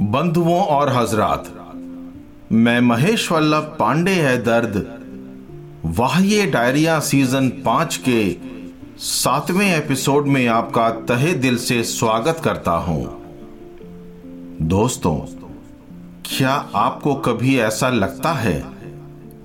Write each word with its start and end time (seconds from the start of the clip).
बंधुओं 0.00 0.60
और 0.62 0.88
हजरात, 0.88 1.44
मैं 2.52 2.80
महेश 2.80 3.32
वल्लभ 3.32 3.76
पांडे 3.78 4.10
है 4.10 4.42
दर्द, 4.42 4.76
वाह्य 5.84 6.46
डायरिया 6.46 7.00
सीज़न 7.00 7.48
पाँच 7.48 7.96
के 8.08 8.36
सातवें 8.98 9.66
एपिसोड 9.66 10.26
में 10.26 10.46
आपका 10.46 10.90
तहे 10.90 11.34
दिल 11.34 11.56
से 11.56 11.82
स्वागत 11.84 12.40
करता 12.44 12.70
हूँ। 12.70 13.04
दोस्तों, 14.62 15.16
क्या 16.24 16.52
आपको 16.74 17.14
कभी 17.14 17.58
ऐसा 17.58 17.88
लगता 17.88 18.32
है 18.32 18.64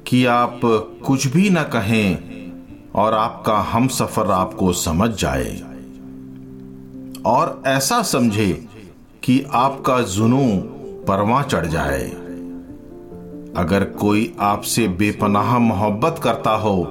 कि 0.08 0.26
आप 0.26 0.60
कुछ 1.06 1.28
भी 1.28 1.50
ना 1.50 1.64
कहें 1.64 2.18
और 2.96 3.14
आपका 3.14 3.58
हम 3.58 3.88
सफ़र 3.88 4.32
आपको 4.32 4.74
समझ 4.74 5.10
जाए? 5.10 5.62
और 7.26 7.64
ऐसा 7.68 8.02
समझे 8.02 8.68
कि 9.24 9.46
आपका 9.54 10.02
जुनू 10.02 10.58
परवा 11.06 11.42
चढ़ 11.44 11.66
जाए। 11.66 12.10
अगर 13.58 13.84
कोई 13.84 14.36
आपसे 14.40 14.88
बेपनाह 14.88 15.60
मोहब्बत 15.60 16.20
करता 16.24 16.52
हो 16.52 16.84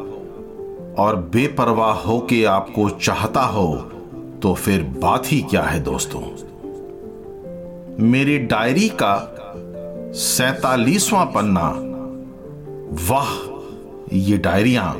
और 0.98 1.16
बेपरवाह 1.16 1.94
हो 1.94 2.18
के 2.18 2.44
आपको 2.44 2.88
चाहता 2.88 3.42
हो 3.42 3.76
तो 4.42 4.54
फिर 4.54 4.82
बात 4.82 5.22
ही 5.26 5.40
क्या 5.42 5.62
है 5.62 5.80
दोस्तों? 5.80 6.22
मेरी 8.04 8.38
डायरी 8.38 8.88
का 8.88 9.36
सैतालीसवां 10.12 11.26
पन्ना। 11.26 11.68
वाह, 13.12 13.28
ये 14.12 14.38
डायरिया। 14.38 14.96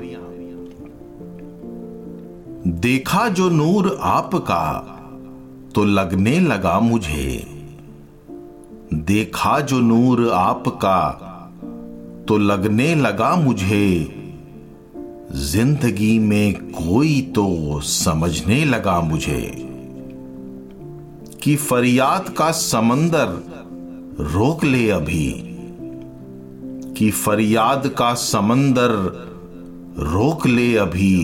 देखा 2.67 3.29
जो 3.29 3.49
नूर 3.49 3.99
आपका 4.03 4.92
तो 5.75 5.85
लगने 5.85 6.39
लगा 6.41 6.79
मुझे। 6.81 7.45
देखा 9.07 9.59
जो 9.61 9.79
नूर 9.81 10.29
आपका 10.31 10.99
तो 12.29 12.39
लगने 12.39 12.95
लगा 12.95 13.35
मुझे। 13.37 14.19
ज़िंदगी 15.33 16.19
में 16.19 16.55
कोई 16.55 17.21
तो 17.35 17.81
समझने 17.81 18.65
लगा 18.65 19.01
मुझे 19.01 19.41
कि 21.43 21.57
फरियाद 21.57 22.29
का 22.29 22.51
समंदर 22.51 23.29
रोक 24.33 24.65
ले 24.65 24.89
अभी, 24.91 25.33
कि 26.99 27.11
फरियाद 27.11 27.87
का 27.89 28.13
समंदर 28.15 28.91
रोक 30.13 30.47
ले 30.47 30.75
अभी। 30.77 31.17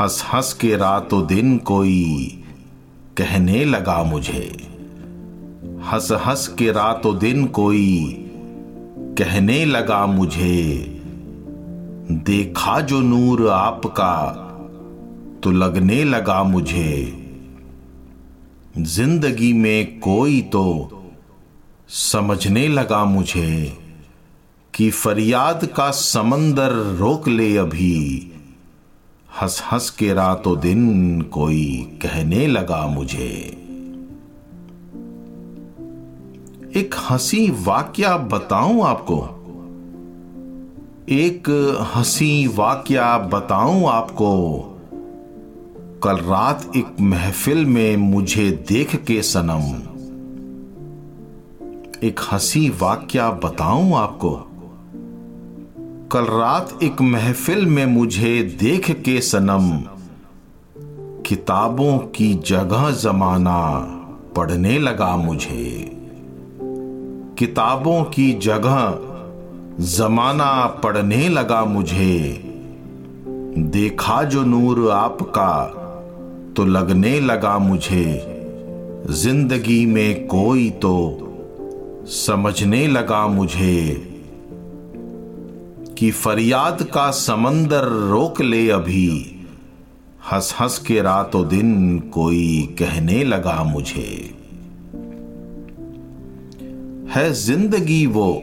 हंस 0.00 0.22
हंस 0.32 0.52
के 0.52 0.76
रातों 0.76 1.26
दिन 1.26 1.56
कोई 1.58 2.42
कहने 3.18 3.64
लगा 3.64 4.02
मुझे 4.02 4.46
हंस 5.82 6.08
हंस 6.26 6.46
के 6.48 6.70
रातों 6.72 7.18
दिन 7.18 7.46
कोई 7.46 8.12
कहने 9.18 9.64
लगा 9.64 10.04
मुझे, 10.06 10.58
देखा 12.10 12.80
जो 12.80 13.00
नूर 13.00 13.48
आपका 13.50 14.14
तो 15.44 15.50
लगने 15.50 16.02
लगा 16.04 16.42
मुझे। 16.42 16.92
ज़िंदगी 18.78 19.52
में 19.52 19.98
कोई 20.00 20.40
तो 20.42 20.64
समझने 21.88 22.68
लगा 22.68 23.04
मुझे 23.04 23.78
कि 24.74 24.90
फरियाद 24.90 25.64
का 25.66 25.90
समंदर 25.90 26.72
रोक 26.98 27.28
ले 27.28 27.56
अभी। 27.56 28.32
हंस 29.42 29.62
हंस 29.72 29.90
के 29.90 30.14
रातों 30.14 30.60
दिन 30.60 31.20
कोई 31.22 31.98
कहने 32.02 32.46
लगा 32.46 32.86
मुझे। 32.86 33.62
एक 36.76 36.94
हँसी 37.10 37.50
वाक्या 37.50 38.16
बताऊँ 38.16 38.82
आपको? 38.82 39.18
एक 41.08 41.48
हँसी 41.94 42.46
वाक्या 42.46 43.18
बताऊँ 43.18 43.86
आपको? 43.88 44.60
कल 46.02 46.16
रात 46.16 46.70
एक 46.76 47.00
महफिल 47.00 47.66
में 47.66 47.96
मुझे 47.96 48.50
देख 48.50 48.96
के 48.96 49.22
सनम। 49.22 49.96
एक 52.02 52.20
हँसी 52.32 52.68
वाक्या 52.68 53.30
बताऊँ 53.30 53.94
आपको? 53.94 54.55
कल 56.16 56.24
रात 56.24 56.78
एक 56.82 57.00
महफिल 57.02 57.66
में 57.66 57.86
मुझे 57.86 58.42
देख 58.42 58.90
के 58.90 59.20
सनम, 59.20 59.66
किताबों 61.22 61.98
की 61.98 62.34
जगह 62.34 62.90
जमाना 62.90 63.58
पढ़ने 64.36 64.78
लगा 64.78 65.16
मुझे। 65.16 65.90
किताबों 67.38 68.04
की 68.04 68.32
जगह 68.32 68.98
जमाना 69.86 70.66
पढ़ने 70.66 71.28
लगा 71.28 71.64
मुझे। 71.64 72.42
देखा 73.58 74.22
जो 74.22 74.42
नूर 74.42 74.90
आपका 74.90 75.64
तो 76.56 76.64
लगने 76.64 77.20
लगा 77.20 77.58
मुझे। 77.58 78.04
ज़िंदगी 79.10 79.86
में 79.86 80.26
कोई 80.26 80.70
तो 80.70 80.96
समझने 82.06 82.86
लगा 82.86 83.26
मुझे। 83.26 84.15
कि 85.98 86.10
फरियाद 86.10 86.82
का 86.82 87.10
समंदर 87.10 87.84
रोक 87.84 88.40
ले 88.40 88.70
अभी। 88.70 89.40
हंस 90.32 90.54
हंस 90.60 90.78
के 90.78 91.02
रातों 91.02 91.48
दिन 91.48 91.98
कोई 91.98 92.76
कहने 92.78 93.24
लगा 93.24 93.64
मुझे। 93.64 94.34
है 97.08 97.32
ज़िंदगी 97.32 98.06
वो, 98.06 98.42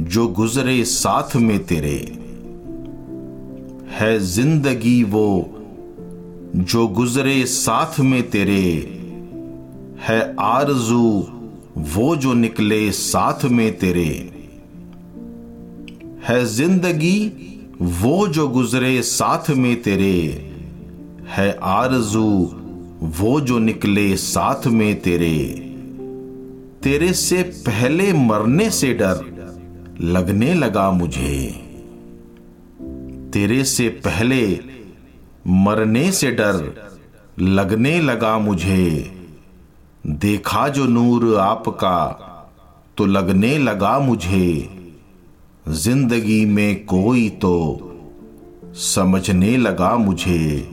जो 0.00 0.28
गुजरे 0.28 0.84
साथ 0.84 1.36
में 1.36 1.64
तेरे। 1.64 2.18
है 3.90 4.20
ज़िंदगी 4.20 5.04
वो, 5.04 5.54
जो 6.56 6.88
गुजरे 6.88 7.46
साथ 7.46 8.00
में 8.00 8.30
तेरे। 8.30 8.94
है 10.00 10.36
आरज़ू 10.40 11.28
वो 11.78 12.16
जो 12.16 12.34
निकले 12.34 12.92
साथ 12.92 13.44
में 13.44 13.78
तेरे। 13.78 14.37
है 16.28 16.44
ज़िंदगी, 16.44 17.32
वो 17.80 18.28
जो 18.28 18.48
गुजरे 18.48 19.02
साथ 19.02 19.50
में 19.50 19.82
तेरे। 19.82 20.50
है 21.28 21.58
आरज़ू, 21.62 22.52
वो 23.02 23.40
जो 23.40 23.58
निकले 23.58 24.16
साथ 24.16 24.66
में 24.66 25.00
तेरे। 25.00 25.38
तेरे 26.82 27.12
से 27.12 27.42
पहले 27.42 28.12
मरने 28.12 28.70
से 28.70 28.94
डर 28.94 29.24
लगने 30.00 30.54
लगा 30.54 30.90
मुझे। 30.90 31.50
तेरे 33.32 33.64
से 33.64 33.88
पहले 33.88 34.60
मरने 35.46 36.12
से 36.12 36.30
डर 36.30 36.74
लगने 37.40 38.00
लगा 38.00 38.38
मुझे। 38.38 39.12
देखा 40.06 40.68
जो 40.68 40.84
नूर 40.84 41.38
आपका 41.38 42.06
तो 42.96 43.06
लगने 43.06 43.58
लगा 43.58 43.98
मुझे। 43.98 44.77
ज़िंदगी 45.68 46.46
में 46.46 46.84
कोई 46.84 47.28
तो 47.28 47.80
समझने 48.74 49.56
लगा 49.56 49.96
मुझे 49.96 50.68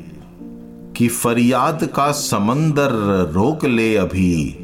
कि 0.97 1.07
फरियाद 1.07 1.83
का 1.95 2.11
समंदर 2.11 2.91
रोक 3.31 3.65
ले 3.65 3.95
अभी। 3.95 4.57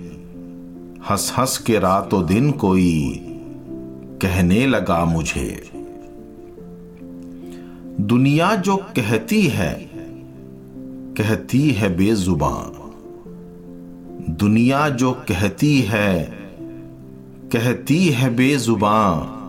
हंस 1.09 1.33
हंस 1.37 1.57
के 1.57 1.79
रातों 1.79 2.25
दिन 2.25 2.51
कोई 2.51 3.19
कहने 4.21 4.67
लगा 4.67 5.05
मुझे। 5.05 5.71
दुनिया 8.01 8.55
जो 8.55 8.77
कहती 8.77 9.41
है 9.47 9.73
कहती 11.17 11.71
है 11.71 11.97
बेजुबान। 11.97 12.77
दुनिया 14.29 14.89
जो 14.89 15.11
कहती 15.11 15.81
है 15.81 16.23
कहती 17.51 18.05
है 18.09 18.35
बेजुबान। 18.35 19.40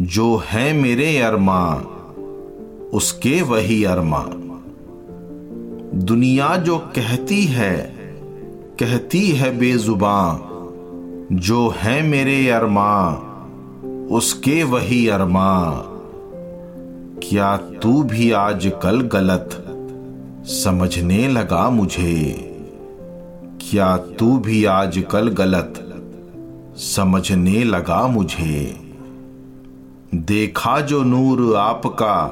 जो 0.00 0.42
है 0.46 0.72
मेरे 0.72 1.18
अरमा 1.18 1.74
उसके 2.92 3.42
वही 3.42 3.84
अरमा 3.84 4.24
दुनिया 5.94 6.56
जो 6.56 6.78
कहती 6.78 7.44
है 7.44 7.76
कहती 8.80 9.30
है 9.30 9.58
बेजुबान, 9.58 10.42
जो 11.32 11.74
है 11.76 12.02
मेरे 12.02 12.50
अरमा 12.50 13.10
उसके 14.10 14.62
वही 14.62 15.08
अरमा 15.08 15.72
क्या 17.22 17.56
तू 17.56 18.02
भी 18.02 18.32
आज 18.32 18.72
कल 18.82 19.00
गलत 19.00 19.62
समझने 20.46 21.28
लगा 21.28 21.70
मुझे? 21.70 22.32
क्या 23.60 23.96
तू 23.96 24.38
भी 24.38 24.64
आज 24.64 25.04
कल 25.10 25.28
गलत 25.28 25.96
समझने 26.76 27.64
लगा 27.64 28.06
मुझे? 28.06 28.85
देखा 30.14 30.80
जो 30.80 31.02
नूर 31.02 31.56
आपका 31.56 32.26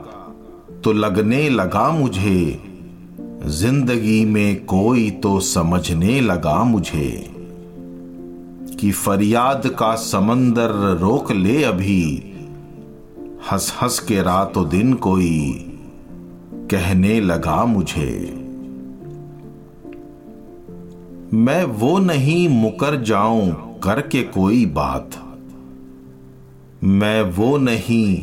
तो 0.84 0.92
लगने 0.92 1.50
लगा 1.50 1.90
मुझे। 1.90 2.62
ज़िंदगी 3.46 4.24
में 4.24 4.64
कोई 4.64 5.10
तो 5.10 5.40
समझने 5.40 6.20
लगा 6.20 6.64
मुझे। 6.64 7.30
कि 8.80 8.90
फरियाद 8.90 9.66
का 9.66 9.94
समंदर 9.94 10.70
रोक 11.00 11.32
ले 11.32 11.64
अभी। 11.64 12.32
हंस 13.52 13.78
हंस 13.82 13.98
के 13.98 14.22
रातों 14.22 14.68
दिन 14.68 14.94
कोई 14.94 15.52
कहने 16.70 17.20
लगा 17.20 17.64
मुझे। 17.64 18.40
मैं 21.34 21.64
वो 21.64 21.98
नहीं 21.98 22.48
मुकर 22.48 23.02
जाऊँ 23.02 23.78
करके 23.78 24.22
कोई 24.22 24.66
बात। 24.66 25.23
मैं 26.84 27.22
वो 27.22 27.58
नहीं 27.58 28.16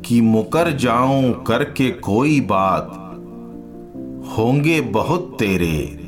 कि 0.00 0.20
मुकर 0.20 0.70
जाऊँ 0.70 1.44
करके 1.44 1.90
कोई 1.90 2.40
बात। 2.40 2.86
होंगे 4.38 4.80
बहुत 4.80 5.36
तेरे, 5.38 6.00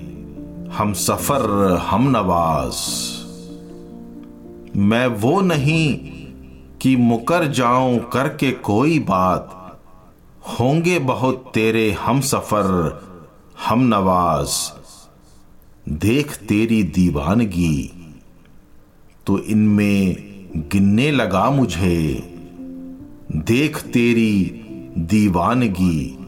हम 0.72 0.92
सफ़र, 0.92 1.76
हम 1.76 2.08
नवाज़। 2.16 2.76
मैं 4.78 5.06
वो 5.06 5.40
नहीं 5.40 5.96
कि 6.78 6.96
मुकर 6.96 7.46
जाऊँ 7.46 7.98
करके 7.98 8.52
कोई 8.52 8.98
बात। 8.98 9.78
होंगे 10.60 10.98
बहुत 10.98 11.50
तेरे, 11.54 11.90
हम 11.90 12.20
सफ़र, 12.20 13.02
हम 13.68 13.80
नवाज़। 13.80 14.70
देख 15.88 16.36
तेरी 16.36 16.82
दीवानगी 16.82 17.92
तो 19.26 19.38
इनमें 19.38 20.31
गिनने 20.56 21.10
लगा 21.10 21.50
मुझे। 21.50 22.28
देख 23.32 23.82
तेरी 23.82 24.60
दीवानगी 24.98 26.18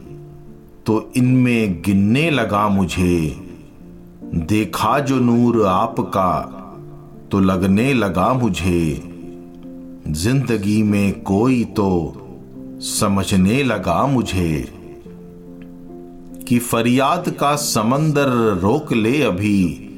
तो 0.86 1.12
इनमें 1.16 1.82
गिनने 1.82 2.30
लगा 2.30 2.68
मुझे। 2.68 3.36
देखा 4.34 4.98
जो 4.98 5.18
नूर 5.18 5.66
आपका 5.66 6.60
तो 7.30 7.40
लगने 7.40 7.94
लगा 7.94 8.32
मुझे। 8.34 9.02
ज़िंदगी 10.08 10.82
में 10.82 11.20
कोई 11.22 11.64
तो 11.64 12.16
समझने 12.80 13.62
लगा 13.62 14.06
मुझे। 14.06 14.72
कि 16.48 16.58
फरियाद 16.58 17.28
का 17.28 17.56
समंदर 17.56 18.28
रोक 18.58 18.92
ले 18.92 19.22
अभी। 19.22 19.90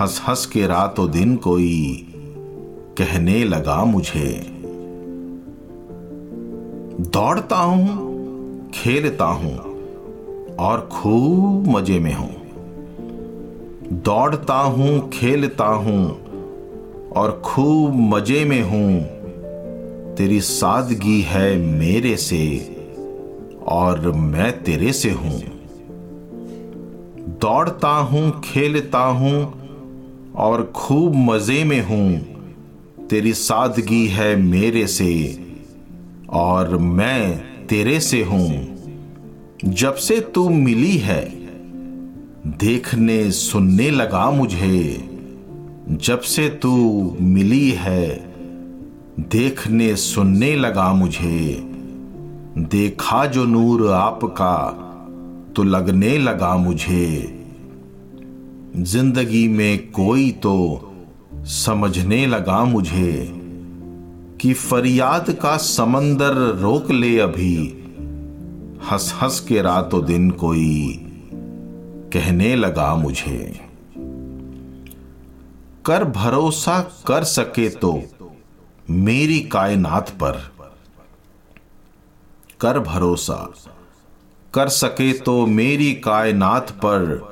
हंस 0.00 0.22
हंस 0.28 0.46
के 0.46 0.66
रातों 0.66 1.10
दिन 1.10 1.36
कोई 1.36 2.06
कहने 3.00 3.44
लगा 3.44 3.84
मुझे, 3.84 4.46
दौड़ता 7.00 7.56
हूँ, 7.56 8.70
खेलता 8.74 9.24
हूँ 9.24 9.56
और 10.56 10.88
खूब 10.92 11.68
मज़े 11.68 11.98
में 11.98 12.12
हूँ। 12.14 12.34
दौड़ता 13.92 14.54
हूँ, 14.54 15.10
खेलता 15.10 15.64
हूँ 15.64 16.10
और 17.16 17.42
खूब 17.44 17.94
मज़े 17.94 18.44
में 18.44 18.62
हूँ। 18.62 19.00
तेरी 20.14 20.40
सादगी 20.40 21.20
है 21.20 21.56
मेरे 21.58 22.16
से 22.16 22.76
और 23.68 24.10
मैं 24.10 24.62
तेरे 24.62 24.92
से 24.92 25.10
हूँ। 25.10 25.40
दौड़ता 27.40 27.88
हूँ, 27.88 28.40
खेलता 28.40 29.04
हूँ 29.04 29.52
और 30.36 30.72
खूब 30.76 31.14
मज़े 31.14 31.64
में 31.64 31.80
हूँ। 31.82 32.29
तेरी 33.10 33.32
सादगी 33.32 34.06
है 34.06 34.36
मेरे 34.36 34.86
से, 34.86 35.38
और 36.30 36.76
मैं 36.76 37.40
तेरे 37.66 38.00
से 38.00 38.22
हूँ। 38.22 38.76
जब 39.64 39.94
से 39.94 40.20
तू 40.20 40.48
मिली 40.48 40.96
है, 40.96 41.24
देखने 42.46 43.30
सुनने 43.30 43.90
लगा 43.90 44.30
मुझे। 44.30 45.08
जब 45.90 46.20
से 46.20 46.48
तू 46.48 46.76
मिली 47.20 47.70
है, 47.70 48.08
देखने 49.20 49.96
सुनने 49.96 50.56
लगा 50.56 50.92
मुझे। 50.92 51.62
देखा 52.58 53.26
जो 53.26 53.44
नूर 53.44 53.90
आपका 53.92 54.56
तो 55.56 55.62
लगने 55.62 56.18
लगा 56.18 56.56
मुझे। 56.56 57.36
ज़िंदगी 58.76 59.48
में 59.48 59.90
कोई 59.90 60.30
तो 60.30 60.86
समझने 61.44 62.26
लगा 62.26 62.64
मुझे 62.64 63.30
कि 64.40 64.52
फरियाद 64.52 65.30
का 65.30 65.56
समंदर 65.56 66.34
रोक 66.34 66.90
ले 66.90 67.18
अभी। 67.18 67.56
हंस 68.90 69.18
हंस 69.22 69.40
के 69.40 69.62
रातों 69.62 70.04
दिन 70.04 70.30
कोई 70.30 70.96
कहने 72.12 72.56
लगा 72.56 72.94
मुझे। 72.94 73.60
कर 75.86 76.04
भरोसा 76.04 76.80
कर 77.06 77.24
सके 77.24 77.68
तो 77.68 78.02
मेरी 78.90 79.40
कायनात 79.40 80.10
पर। 80.10 80.52
कर 82.60 82.78
भरोसा 82.78 83.54
कर 84.54 84.68
सके 84.68 85.12
तो 85.12 85.46
मेरी 85.46 85.94
कायनात 85.94 86.70
पर। 86.70 87.30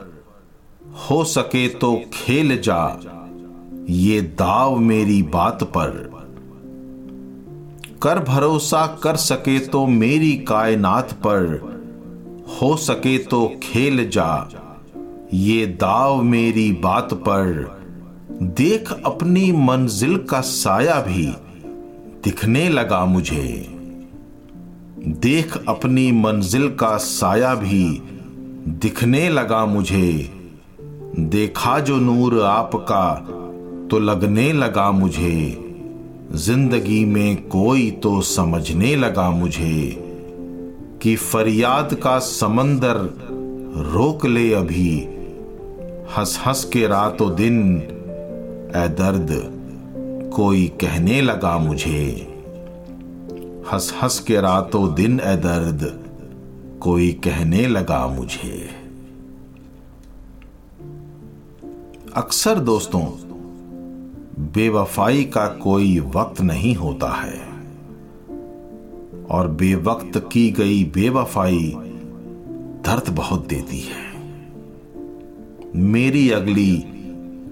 हो 1.11 1.25
सके 1.25 1.69
तो 1.69 2.03
खेल 2.13 2.61
जा। 2.61 3.15
ये 3.89 4.21
दाव 4.21 4.79
मेरी 4.79 5.23
बात 5.23 5.63
पर। 5.65 5.91
कर 8.03 8.19
भरोसा 8.19 8.87
कर 9.03 9.17
सके 9.17 9.59
तो 9.59 9.87
मेरी 9.87 10.33
कायनात 10.39 11.13
पर। 11.13 11.45
हो 12.63 12.77
सके 12.77 13.19
तो 13.19 13.53
खेल 13.63 14.09
जा, 14.09 14.49
ये 15.35 15.67
दाव 15.67 16.23
मेरी 16.23 16.73
बात 16.73 17.15
पर। 17.15 17.79
देख 18.43 18.93
अपनी 19.07 19.53
मंजिल 19.53 20.17
का 20.17 20.41
साया 20.41 21.01
भी 21.01 21.27
दिखने 22.25 22.69
लगा 22.69 23.05
मुझे। 23.05 23.67
देख 25.09 25.57
अपनी 25.69 26.13
मंजिल 26.13 26.69
का 26.69 26.97
साया 26.97 27.55
भी 27.55 27.85
दिखने 28.69 29.29
लगा 29.29 29.65
मुझे। 29.67 30.13
देखा 31.19 31.79
जो 31.79 31.97
नूर 31.97 32.43
आपका 32.43 33.35
तो 33.91 33.99
लगने 33.99 34.53
लगा 34.53 34.91
मुझे। 34.93 35.65
ज़िंदगी 36.37 37.05
में 37.05 37.49
कोई 37.49 37.91
तो 37.91 38.21
समझने 38.21 38.95
लगा 38.97 39.31
मुझे 39.31 39.79
कि 41.03 41.15
फरियाद 41.17 41.95
का 41.95 42.19
समंदर 42.19 42.97
रोक 43.95 44.27
ले 44.27 44.53
अभी। 44.55 44.99
हंस 46.17 46.39
हंस 46.47 46.65
के 46.65 46.87
रातों 46.87 47.35
दिन 47.37 47.61
ए 48.77 48.89
दर्द 48.99 49.31
कोई 50.35 50.67
कहने 50.81 51.21
लगा 51.21 51.57
मुझे। 51.59 52.05
हंस 53.73 53.93
हंस 54.03 54.19
के 54.21 54.41
रातों 54.41 54.95
दिन 54.95 55.21
ए 55.21 55.37
दर्द 55.37 55.87
कोई 56.83 57.11
कहने 57.25 57.67
लगा 57.67 58.07
मुझे। 58.07 58.69
अक्सर 62.17 62.59
दोस्तों 62.59 63.03
बेवफाई 64.39 65.25
का 65.25 65.47
कोई 65.47 66.01
वक्त 66.01 66.41
नहीं 66.41 66.75
होता 66.75 67.11
है। 67.11 67.49
और 69.31 69.49
बेवक्त 69.49 70.29
की 70.33 70.51
गई 70.51 70.85
बेवफाई 70.85 71.75
दर्द 72.87 73.15
बहुत 73.15 73.47
देती 73.47 73.81
है। 73.81 74.09
मेरी 75.77 76.31
अगली 76.31 76.85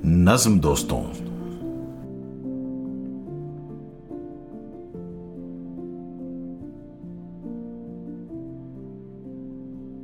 नज्म 0.07 0.61
दोस्तों। 0.61 1.26